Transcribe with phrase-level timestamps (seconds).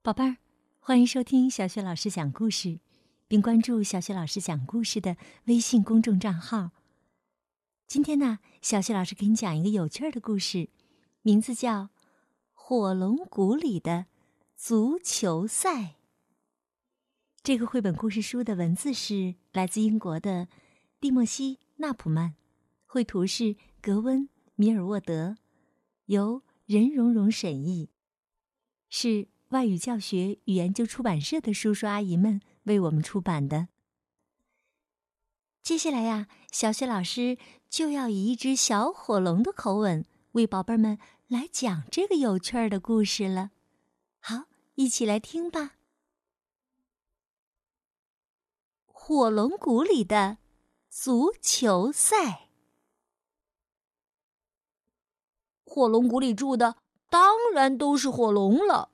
[0.00, 0.36] 宝贝儿，
[0.78, 2.78] 欢迎收听小雪老师讲故事，
[3.26, 6.70] 并关注小雪老师讲故事的微信公众账号。
[7.86, 10.70] 今天呢，小雪老师给你讲一个有趣儿的故事，
[11.22, 11.82] 名字叫
[12.54, 14.06] 《火龙谷里的
[14.56, 15.82] 足球赛》。
[17.42, 20.48] 这个绘本故事书的文字是来自英国的
[21.00, 22.36] 蒂莫西·纳普曼，
[22.86, 24.22] 绘图是格温·
[24.54, 25.36] 米尔沃德，
[26.06, 27.90] 由任蓉蓉审译，
[28.88, 29.28] 是。
[29.48, 33.68] 外语教学与研究出版社的叔叔阿姨们为我们出版的。
[35.62, 37.38] 接下来呀，小雪老师
[37.68, 43.50] 就要以一只小火龙的口吻为宝贝们来讲这个有趣儿的故事了。
[44.20, 45.76] 好，一起来听吧。
[48.86, 50.38] 火龙谷里的
[50.90, 52.48] 足球赛。
[55.64, 56.76] 火龙谷里住的
[57.08, 58.90] 当然都是火龙了。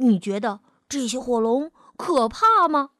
[0.00, 2.92] 你觉得这些火龙可怕吗？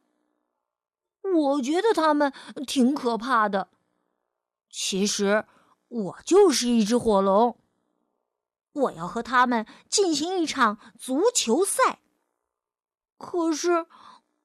[1.22, 2.30] 我觉得它们
[2.66, 3.68] 挺可怕的。
[4.68, 5.46] 其实
[5.88, 7.58] 我就是一只火龙，
[8.72, 12.00] 我要和他们进行一场足球赛。
[13.16, 13.86] 可是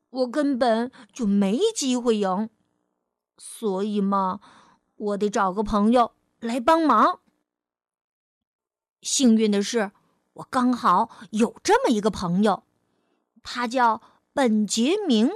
[0.10, 2.50] 我根本就没机会赢，
[3.38, 4.40] 所以嘛，
[4.96, 7.20] 我得找个朋友来帮忙。
[9.02, 9.92] 幸运的是。
[10.36, 12.64] 我刚好有这么一个朋友，
[13.44, 14.02] 他叫
[14.34, 15.32] 本杰明。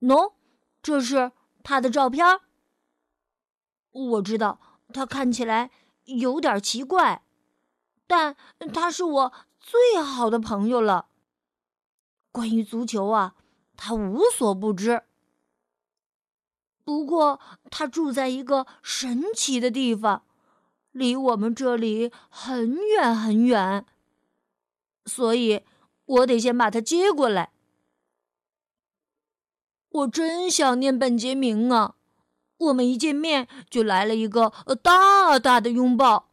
[0.00, 0.34] 喏，
[0.82, 1.32] 这是
[1.62, 2.40] 他的照片。
[3.90, 4.58] 我知道
[4.92, 5.70] 他看起来
[6.04, 7.22] 有点奇怪，
[8.06, 8.36] 但
[8.74, 11.06] 他是我最好的朋友了。
[12.30, 13.34] 关于足球啊，
[13.76, 15.02] 他无所不知。
[16.84, 17.40] 不过，
[17.70, 20.24] 他住在一个神奇的地方，
[20.90, 23.86] 离我们这里很远很远。
[25.06, 25.62] 所以，
[26.04, 27.50] 我得先把他接过来。
[29.88, 31.96] 我真想念本杰明啊！
[32.56, 36.30] 我们一见面就来了一个大大的拥抱。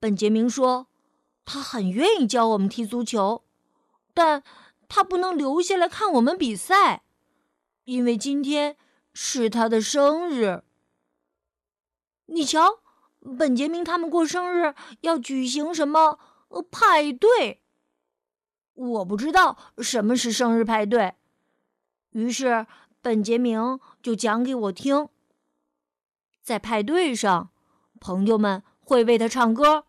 [0.00, 0.88] 本杰明说，
[1.44, 3.44] 他很愿意教我们踢足球，
[4.12, 4.42] 但
[4.88, 7.04] 他不能留下来看我们比赛，
[7.84, 8.76] 因为今天
[9.14, 10.64] 是他的生日。
[12.26, 12.80] 你瞧，
[13.38, 16.18] 本杰明他们过生日要举行什么？
[16.48, 17.62] 呃，派对。
[18.74, 21.14] 我不知道什么是生日派对，
[22.10, 22.66] 于是
[23.02, 25.08] 本杰明就讲给我听。
[26.42, 27.50] 在派对上，
[28.00, 29.84] 朋友们会为他唱歌，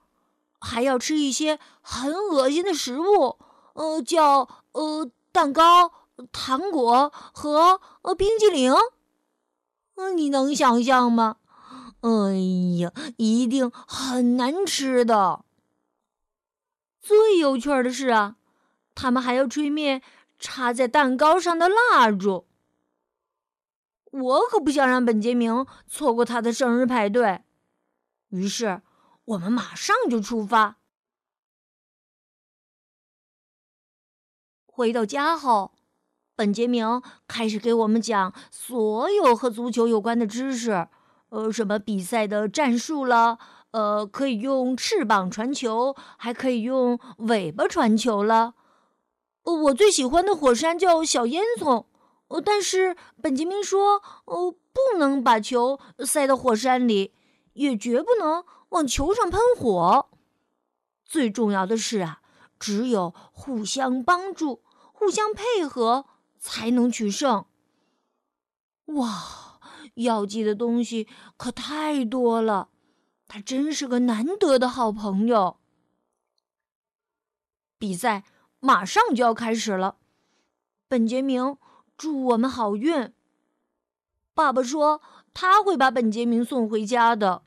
[0.59, 3.38] 还要吃一些很恶心的食物，
[3.74, 5.91] 呃，叫呃蛋糕、
[6.31, 8.74] 糖果和呃冰激凌。
[9.96, 11.38] 嗯，你能想象吗？
[12.02, 12.09] 哎
[12.80, 15.46] 呀，一定很难吃的。
[17.01, 18.35] 最有趣的是啊，
[18.93, 20.01] 他们还要吹灭
[20.37, 22.45] 插在蛋糕上的蜡烛。
[24.11, 27.43] 我可不想让本杰明错过他的生日派对，
[28.29, 28.81] 于是
[29.25, 30.77] 我们马上就出发。
[34.66, 35.73] 回到家后，
[36.35, 40.87] 本杰明开始给我们讲所有和足球有关的知识，
[41.29, 43.37] 呃，什么比赛的战术了。
[43.72, 48.56] 呃，可以用翅膀传球，还可以用尾巴传球了。
[49.44, 51.85] 我最喜欢的火山叫小烟囱，
[52.44, 57.13] 但是本杰明说，呃，不能把球塞到火山里，
[57.53, 60.09] 也绝不能往球上喷火。
[61.03, 62.22] 最重要的是啊，
[62.59, 64.62] 只有互相帮助、
[64.94, 66.06] 互相配合，
[66.40, 67.46] 才能取胜。
[68.85, 69.59] 哇，
[69.96, 72.69] 要记的东西可太多了。
[73.29, 75.57] 他真是个难得的好朋友。
[77.78, 78.25] 比赛
[78.59, 79.97] 马上就要开始了，
[80.88, 81.57] 本杰明
[81.95, 83.13] 祝我们好运。
[84.34, 85.01] 爸爸说
[85.31, 87.44] 他会把本杰明送回家的。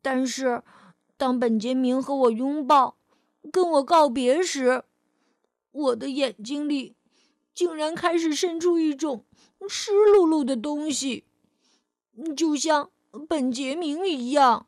[0.00, 0.62] 但是，
[1.16, 2.96] 当本杰明和我拥抱、
[3.50, 4.84] 跟我告别时，
[5.72, 6.94] 我的眼睛里
[7.52, 9.24] 竟然开始渗出一种
[9.68, 11.24] 湿漉漉的东西，
[12.36, 12.91] 就像……
[13.28, 14.66] 本杰明一样，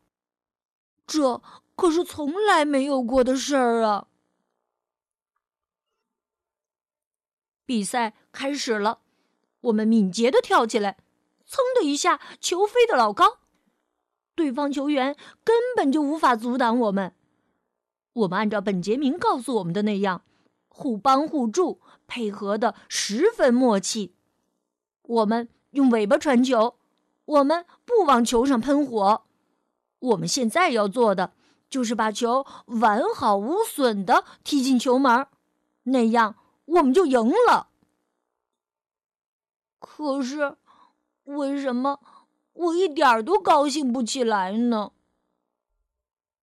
[1.06, 1.42] 这
[1.74, 4.08] 可是从来没有过的事儿啊！
[7.64, 9.00] 比赛开始了，
[9.62, 10.98] 我们敏捷的跳起来，
[11.46, 13.38] 噌的一下，球飞得老高，
[14.34, 17.14] 对方球员根本就无法阻挡我们。
[18.12, 20.22] 我们按照本杰明告诉我们的那样，
[20.68, 24.14] 互帮互助，配合的十分默契。
[25.02, 26.76] 我们用尾巴传球。
[27.24, 29.24] 我们不往球上喷火，
[29.98, 31.32] 我们现在要做的
[31.70, 35.26] 就是把球完好无损的踢进球门，
[35.84, 36.36] 那样
[36.66, 37.68] 我们就赢了。
[39.78, 40.56] 可是，
[41.24, 42.00] 为什么
[42.52, 44.92] 我一点儿都高兴不起来呢？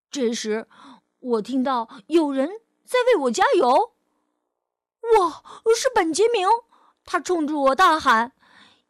[0.10, 0.68] 这时，
[1.20, 2.50] 我听到有人
[2.84, 3.94] 在为我加油。
[5.20, 5.44] 哇，
[5.76, 6.48] 是本杰明！
[7.04, 8.34] 他冲着我大喊：“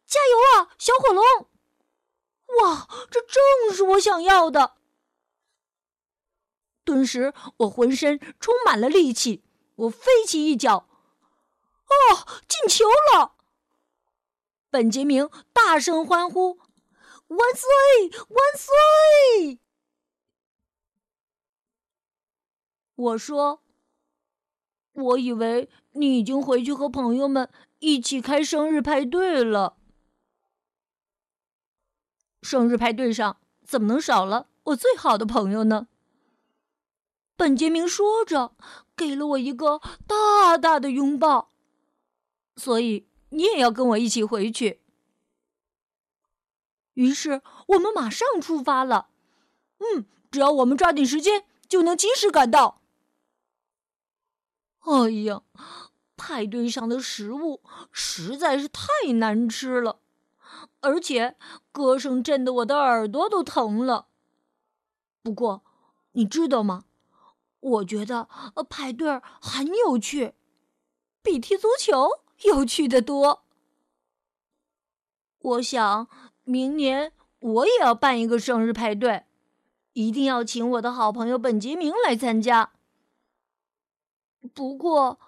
[0.06, 1.22] 加油啊，小火龙！”
[2.60, 4.74] 哇，这正是我想要的。
[6.84, 9.44] 顿时，我浑身充满了力气，
[9.76, 10.88] 我飞起一脚，
[11.86, 13.36] 哦，进球了！
[14.68, 16.58] 本杰明大声欢呼
[17.28, 19.60] ：“万岁，万岁！”
[22.96, 23.62] 我说
[24.92, 29.76] ：“我以为你已经回去和朋友们一起开生日派对了。
[32.42, 35.88] 生日派对上怎么能少了我最好的朋友呢？”
[37.34, 38.54] 本杰明说着，
[38.94, 41.50] 给了我一个大大的拥抱。
[42.56, 44.82] 所以你也要跟我一起回去。
[46.92, 49.08] 于是我们马上出发了。
[49.78, 52.82] 嗯，只要我们抓紧时间，就能及时赶到。
[54.80, 55.42] 哎呀，
[56.16, 60.01] 派对上的食物实在是太难吃了，
[60.82, 61.36] 而且
[61.72, 64.08] 歌声震得我的耳朵都疼了。
[65.22, 65.64] 不过，
[66.12, 66.84] 你知道吗？
[67.60, 68.28] 我觉得
[68.68, 70.34] 派对很有趣，
[71.22, 72.10] 比踢足球
[72.42, 73.44] 有趣的多。
[75.38, 76.08] 我想
[76.42, 79.26] 明年我也要办一个生日派对，
[79.92, 82.72] 一定要请我的好朋友本杰明来参加。
[84.52, 85.20] 不过，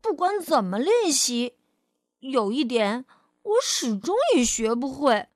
[0.00, 1.54] 不管怎么练习，
[2.18, 3.04] 有一点
[3.48, 5.28] 我始终也学不会：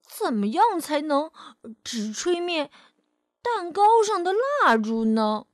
[0.00, 1.30] 怎么样才能
[1.84, 2.70] 只吹灭
[3.42, 5.46] 蛋糕上的蜡烛呢？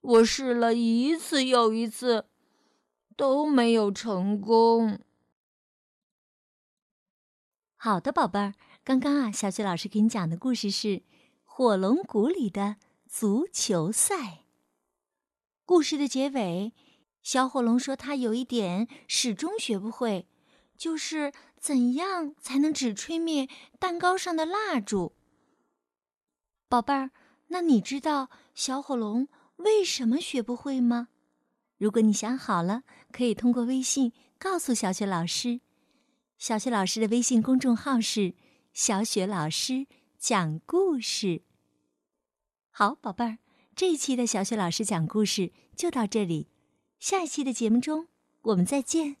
[0.00, 2.26] 我试了一次又一次，
[3.16, 5.00] 都没有成功。
[7.74, 8.54] 好的，宝贝儿，
[8.84, 10.88] 刚刚啊，小雪老师给你讲的故事是
[11.42, 12.76] 《火龙谷里的
[13.08, 14.14] 足球赛》。
[15.66, 16.72] 故事的结尾，
[17.24, 20.28] 小火龙说他有一点始终学不会，
[20.76, 23.48] 就是怎样才能只吹灭
[23.78, 25.14] 蛋糕上的蜡烛。
[26.68, 27.10] 宝贝儿，
[27.46, 29.26] 那你知道小火龙？
[29.56, 31.08] 为什么学不会吗？
[31.78, 35.60] 如果你想好了，可以通过微信告诉小雪老师。
[36.36, 38.34] 小雪老师的微信公众号是
[38.74, 39.86] “小雪老师
[40.18, 41.42] 讲故事”。
[42.70, 43.38] 好，宝贝儿，
[43.74, 46.48] 这一期的小雪老师讲故事就到这里，
[47.04, 48.08] 下一期的节目中
[48.40, 49.16] 我们再见。